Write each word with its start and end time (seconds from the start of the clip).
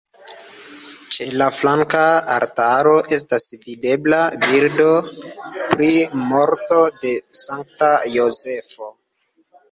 Ĉe 1.15 1.25
la 1.39 1.47
flanka 1.55 1.99
altaro 2.35 2.93
estas 3.17 3.43
videbla 3.65 4.21
bildo 4.45 4.87
pri 5.75 5.91
morto 6.31 6.79
de 7.03 7.13
Sankta 7.41 7.91
Jozefo. 8.15 8.89